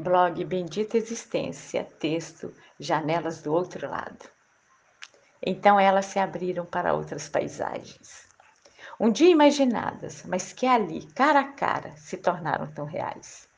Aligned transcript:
Blog 0.00 0.44
Bendita 0.44 0.96
Existência, 0.96 1.82
texto 1.98 2.54
Janelas 2.78 3.42
do 3.42 3.52
Outro 3.52 3.90
Lado. 3.90 4.30
Então 5.44 5.78
elas 5.80 6.06
se 6.06 6.20
abriram 6.20 6.64
para 6.64 6.94
outras 6.94 7.28
paisagens. 7.28 8.28
Um 9.00 9.10
dia 9.10 9.28
imaginadas, 9.28 10.22
mas 10.24 10.52
que 10.52 10.68
ali, 10.68 11.04
cara 11.14 11.40
a 11.40 11.52
cara, 11.52 11.96
se 11.96 12.16
tornaram 12.16 12.70
tão 12.70 12.84
reais. 12.84 13.48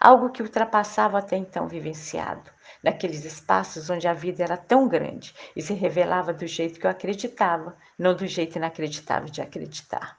Algo 0.00 0.30
que 0.30 0.42
ultrapassava 0.42 1.18
até 1.18 1.36
então 1.36 1.68
vivenciado, 1.68 2.50
naqueles 2.82 3.22
espaços 3.26 3.90
onde 3.90 4.08
a 4.08 4.14
vida 4.14 4.42
era 4.42 4.56
tão 4.56 4.88
grande 4.88 5.34
e 5.54 5.60
se 5.60 5.74
revelava 5.74 6.32
do 6.32 6.46
jeito 6.46 6.80
que 6.80 6.86
eu 6.86 6.90
acreditava, 6.90 7.76
não 7.98 8.16
do 8.16 8.26
jeito 8.26 8.56
inacreditável 8.56 9.28
de 9.28 9.42
acreditar. 9.42 10.18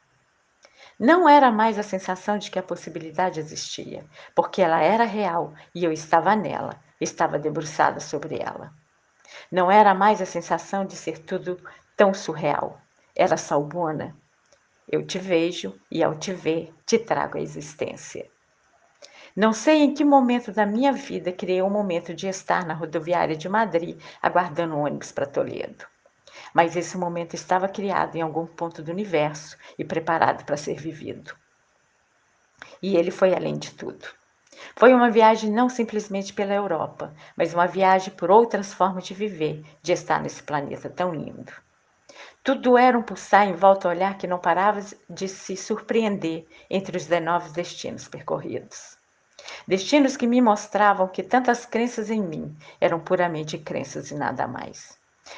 Não 0.97 1.27
era 1.27 1.51
mais 1.51 1.77
a 1.77 1.83
sensação 1.83 2.37
de 2.37 2.49
que 2.49 2.57
a 2.57 2.63
possibilidade 2.63 3.37
existia, 3.37 4.05
porque 4.33 4.61
ela 4.61 4.81
era 4.81 5.03
real 5.03 5.53
e 5.73 5.83
eu 5.83 5.91
estava 5.91 6.33
nela, 6.37 6.81
estava 7.01 7.37
debruçada 7.37 7.99
sobre 7.99 8.39
ela. 8.39 8.71
Não 9.51 9.69
era 9.69 9.93
mais 9.93 10.21
a 10.21 10.25
sensação 10.25 10.85
de 10.85 10.95
ser 10.95 11.19
tudo 11.19 11.59
tão 11.97 12.13
surreal. 12.13 12.79
Era 13.13 13.35
salbona. 13.35 14.15
Eu 14.87 15.05
te 15.05 15.19
vejo 15.19 15.77
e 15.91 16.01
ao 16.01 16.15
te 16.15 16.31
ver, 16.31 16.73
te 16.85 16.97
trago 16.97 17.37
a 17.37 17.41
existência. 17.41 18.25
Não 19.35 19.51
sei 19.51 19.81
em 19.81 19.93
que 19.93 20.05
momento 20.05 20.53
da 20.53 20.65
minha 20.65 20.93
vida 20.93 21.33
criei 21.33 21.61
o 21.61 21.65
um 21.65 21.69
momento 21.69 22.13
de 22.13 22.29
estar 22.29 22.65
na 22.65 22.73
rodoviária 22.73 23.35
de 23.35 23.49
Madrid 23.49 23.99
aguardando 24.21 24.75
o 24.75 24.79
ônibus 24.79 25.11
para 25.11 25.25
Toledo 25.25 25.85
mas 26.53 26.75
esse 26.75 26.97
momento 26.97 27.33
estava 27.33 27.67
criado 27.67 28.15
em 28.15 28.21
algum 28.21 28.45
ponto 28.45 28.81
do 28.81 28.91
universo 28.91 29.57
e 29.77 29.83
preparado 29.83 30.45
para 30.45 30.57
ser 30.57 30.75
vivido. 30.75 31.35
E 32.81 32.95
ele 32.95 33.11
foi 33.11 33.33
além 33.33 33.57
de 33.57 33.71
tudo. 33.71 34.05
Foi 34.75 34.93
uma 34.93 35.11
viagem 35.11 35.51
não 35.51 35.69
simplesmente 35.69 36.33
pela 36.33 36.53
Europa, 36.53 37.13
mas 37.35 37.53
uma 37.53 37.67
viagem 37.67 38.13
por 38.13 38.31
outras 38.31 38.73
formas 38.73 39.05
de 39.05 39.13
viver, 39.13 39.63
de 39.81 39.91
estar 39.91 40.21
nesse 40.21 40.41
planeta 40.41 40.89
tão 40.89 41.13
lindo. 41.13 41.51
Tudo 42.43 42.77
era 42.77 42.97
um 42.97 43.01
pulsar 43.01 43.47
em 43.47 43.55
volta 43.55 43.87
ao 43.87 43.93
olhar 43.93 44.17
que 44.17 44.27
não 44.27 44.37
parava 44.37 44.79
de 45.09 45.27
se 45.27 45.57
surpreender 45.57 46.45
entre 46.69 46.95
os 46.95 47.05
19 47.05 47.51
destinos 47.51 48.07
percorridos. 48.07 48.97
Destinos 49.67 50.15
que 50.15 50.27
me 50.27 50.41
mostravam 50.41 51.07
que 51.07 51.23
tantas 51.23 51.65
crenças 51.65 52.09
em 52.09 52.21
mim 52.21 52.55
eram 52.79 52.99
puramente 52.99 53.57
crenças 53.57 54.11
e 54.11 54.15
nada 54.15 54.47
mais. 54.47 54.97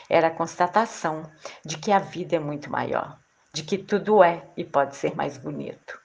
Era 0.09 0.27
a 0.27 0.31
constatação 0.31 1.23
de 1.65 1.77
que 1.77 1.91
a 1.91 1.99
vida 1.99 2.35
é 2.35 2.39
muito 2.39 2.71
maior, 2.71 3.19
de 3.53 3.63
que 3.63 3.77
tudo 3.77 4.23
é 4.23 4.47
e 4.55 4.63
pode 4.63 4.95
ser 4.95 5.15
mais 5.15 5.37
bonito. 5.37 5.99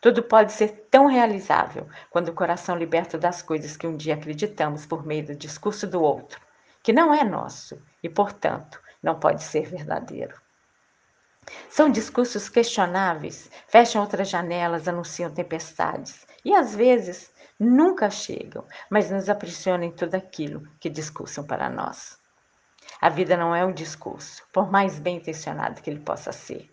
Tudo 0.00 0.22
pode 0.22 0.52
ser 0.52 0.88
tão 0.90 1.06
realizável 1.06 1.88
quando 2.10 2.28
o 2.28 2.34
coração 2.34 2.76
liberta 2.76 3.16
das 3.16 3.40
coisas 3.40 3.76
que 3.76 3.86
um 3.86 3.96
dia 3.96 4.14
acreditamos 4.14 4.84
por 4.84 5.06
meio 5.06 5.26
do 5.26 5.36
discurso 5.36 5.86
do 5.86 6.02
outro, 6.02 6.40
que 6.82 6.92
não 6.92 7.14
é 7.14 7.22
nosso 7.22 7.80
e, 8.02 8.08
portanto, 8.08 8.80
não 9.02 9.18
pode 9.18 9.42
ser 9.42 9.68
verdadeiro. 9.68 10.40
São 11.68 11.90
discursos 11.90 12.48
questionáveis, 12.48 13.50
fecham 13.68 14.02
outras 14.02 14.28
janelas, 14.28 14.86
anunciam 14.86 15.32
tempestades 15.32 16.26
e, 16.44 16.54
às 16.54 16.74
vezes, 16.74 17.32
nunca 17.58 18.10
chegam, 18.10 18.64
mas 18.90 19.10
nos 19.10 19.28
aprisionam 19.28 19.84
em 19.84 19.92
tudo 19.92 20.14
aquilo 20.14 20.62
que 20.80 20.90
discursam 20.90 21.44
para 21.44 21.70
nós. 21.70 22.21
A 23.02 23.08
vida 23.08 23.36
não 23.36 23.52
é 23.52 23.64
um 23.64 23.72
discurso, 23.72 24.44
por 24.52 24.70
mais 24.70 25.00
bem 25.00 25.16
intencionado 25.16 25.82
que 25.82 25.90
ele 25.90 25.98
possa 25.98 26.30
ser. 26.30 26.72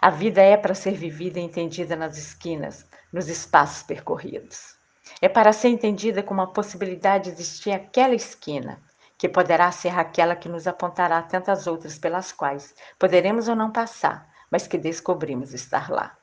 A 0.00 0.08
vida 0.08 0.40
é 0.40 0.56
para 0.56 0.74
ser 0.74 0.94
vivida 0.94 1.38
e 1.38 1.42
entendida 1.42 1.94
nas 1.94 2.16
esquinas, 2.16 2.86
nos 3.12 3.28
espaços 3.28 3.82
percorridos. 3.82 4.74
É 5.20 5.28
para 5.28 5.52
ser 5.52 5.68
entendida 5.68 6.22
como 6.22 6.40
a 6.40 6.46
possibilidade 6.46 7.24
de 7.24 7.32
existir 7.32 7.72
aquela 7.72 8.14
esquina, 8.14 8.80
que 9.18 9.28
poderá 9.28 9.70
ser 9.70 9.98
aquela 9.98 10.34
que 10.34 10.48
nos 10.48 10.66
apontará 10.66 11.20
tantas 11.20 11.66
outras 11.66 11.98
pelas 11.98 12.32
quais 12.32 12.74
poderemos 12.98 13.48
ou 13.48 13.54
não 13.54 13.70
passar, 13.70 14.26
mas 14.50 14.66
que 14.66 14.78
descobrimos 14.78 15.52
estar 15.52 15.90
lá. 15.90 16.16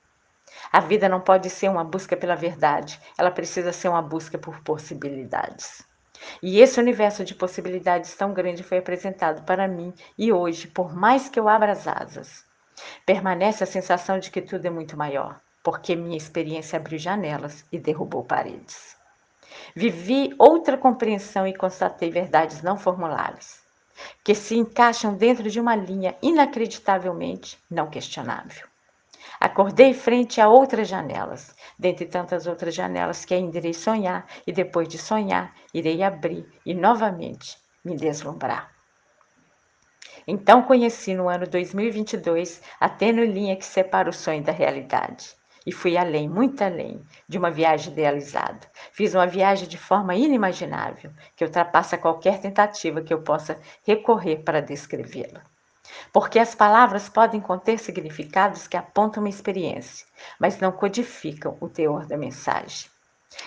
A 0.72 0.80
vida 0.80 1.07
não 1.07 1.22
pode 1.22 1.51
ser 1.51 1.69
uma 1.69 1.84
busca 1.84 2.18
pela 2.18 2.35
verdade, 2.35 3.00
ela 3.16 3.30
precisa 3.30 3.72
ser 3.72 3.88
uma 3.88 4.01
busca 4.01 4.40
por 4.40 4.62
possibilidades. 4.62 5.85
E 6.42 6.59
esse 6.59 6.80
universo 6.80 7.24
de 7.24 7.36
possibilidades 7.36 8.16
tão 8.16 8.34
grande 8.34 8.64
foi 8.64 8.78
apresentado 8.78 9.44
para 9.44 9.68
mim 9.68 9.94
e 10.18 10.31
hoje, 10.31 10.68
por 10.68 10.96
mais 10.96 11.30
que 11.30 11.40
eu 11.40 11.48
abra 11.48 11.72
as 11.72 11.88
asas, 11.88 12.46
permanece 13.06 13.64
a 13.64 13.68
sensação 13.68 14.20
de 14.20 14.31
que 14.31 14.42
tudo 14.42 14.66
é 14.66 14.70
muito 14.70 14.98
maior, 14.98 15.40
porque 15.64 15.96
minha 15.96 16.18
experiência 16.18 16.78
abriu 16.78 17.00
janelas 17.00 17.66
e 17.72 17.80
derrubou 17.80 18.24
paredes. 18.24 18.96
Vivi 19.75 20.34
outra 20.38 20.78
compreensão 20.78 21.48
e 21.48 21.56
constatei 21.56 22.09
verdades 22.09 22.62
não 22.62 22.78
formuláveis, 22.78 23.64
que 24.24 24.36
se 24.36 24.56
encaixam 24.56 25.16
dentro 25.16 25.50
de 25.50 25.59
uma 25.59 25.75
linha 25.75 26.16
inacreditavelmente 26.22 27.58
não 27.70 27.90
questionável. 27.90 28.68
Acordei 29.40 29.94
frente 29.94 30.40
a 30.40 30.47
outras 30.47 30.88
janelas, 30.88 31.56
dentre 31.78 32.06
tantas 32.06 32.47
outras 32.47 32.74
janelas 32.74 33.25
que 33.25 33.34
ainda 33.34 33.58
irei 33.58 33.74
sonhar, 33.74 34.25
e 34.46 34.52
depois 34.52 34.88
de 34.88 34.97
sonhar, 34.97 35.53
irei 35.74 36.03
abrir 36.03 36.47
e 36.66 36.74
novamente 36.74 37.58
me 37.84 37.96
deslumbrar. 37.96 38.72
Então 40.28 40.63
conheci 40.63 41.13
no 41.13 41.30
ano 41.30 41.46
2022 41.46 42.62
a 42.80 42.90
tênue 42.90 43.28
linha 43.28 43.56
que 43.56 43.66
separa 43.66 44.09
o 44.09 44.13
sonho 44.13 44.44
da 44.44 44.52
realidade. 44.52 45.36
E 45.66 45.72
fui 45.72 45.97
além, 45.97 46.30
muito 46.30 46.63
além, 46.63 47.03
de 47.28 47.38
uma 47.38 47.50
viagem 47.50 47.92
idealizada. 47.92 48.68
Fiz 48.92 49.16
uma 49.16 49.25
viagem 49.25 49.68
de 49.68 49.78
forma 49.78 50.16
inimaginável, 50.16 51.12
que 51.36 51.44
ultrapassa 51.44 51.97
qualquer 51.97 52.40
tentativa 52.40 53.02
que 53.02 53.13
eu 53.13 53.22
possa 53.22 53.59
recorrer 53.84 54.44
para 54.44 54.62
descrevê-la. 54.62 55.42
Porque 56.12 56.40
as 56.40 56.56
palavras 56.56 57.09
podem 57.09 57.40
conter 57.41 57.78
significados 57.79 58.68
que 58.68 58.78
apontam 58.78 59.22
uma 59.22 59.29
experiência, 59.29 60.06
mas 60.40 60.59
não 60.59 60.72
codificam 60.72 61.57
o 61.59 61.69
teor 61.69 62.06
da 62.06 62.18
mensagem. 62.18 62.90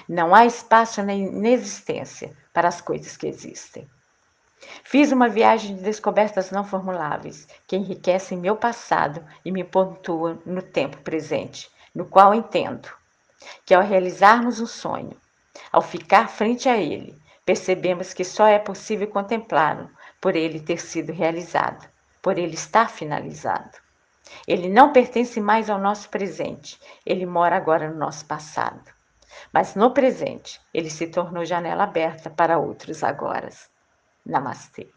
Não 0.08 0.34
há 0.34 0.44
espaço 0.44 1.02
na 1.02 1.14
inexistência 1.14 2.36
para 2.52 2.68
as 2.68 2.80
coisas 2.80 3.16
que 3.16 3.26
existem. 3.26 3.88
Fiz 4.84 5.12
uma 5.12 5.28
viagem 5.28 5.76
de 5.76 5.82
descobertas 5.82 6.50
não 6.50 6.64
formuláveis 6.64 7.46
que 7.66 7.76
enriquecem 7.76 8.36
meu 8.36 8.56
passado 8.56 9.24
e 9.44 9.52
me 9.52 9.62
pontuam 9.62 10.42
no 10.44 10.60
tempo 10.60 10.98
presente, 10.98 11.70
no 11.94 12.04
qual 12.04 12.34
entendo 12.34 12.88
que 13.64 13.72
ao 13.72 13.82
realizarmos 13.82 14.60
um 14.60 14.66
sonho, 14.66 15.16
ao 15.70 15.80
ficar 15.80 16.28
frente 16.28 16.68
a 16.68 16.76
ele, 16.76 17.16
percebemos 17.44 18.12
que 18.12 18.24
só 18.24 18.46
é 18.46 18.58
possível 18.58 19.06
contemplá-lo 19.06 19.88
por 20.20 20.34
ele 20.34 20.60
ter 20.60 20.78
sido 20.80 21.12
realizado 21.12 21.88
por 22.22 22.38
ele 22.38 22.54
estar 22.54 22.90
finalizado. 22.90 23.78
Ele 24.46 24.68
não 24.68 24.92
pertence 24.92 25.40
mais 25.40 25.70
ao 25.70 25.78
nosso 25.78 26.08
presente, 26.10 26.78
ele 27.04 27.24
mora 27.24 27.56
agora 27.56 27.88
no 27.88 27.98
nosso 27.98 28.26
passado. 28.26 28.90
Mas 29.52 29.74
no 29.74 29.92
presente, 29.92 30.60
ele 30.72 30.90
se 30.90 31.06
tornou 31.06 31.44
janela 31.44 31.84
aberta 31.84 32.28
para 32.28 32.58
outros 32.58 33.02
agora. 33.02 33.48
Namastê. 34.24 34.90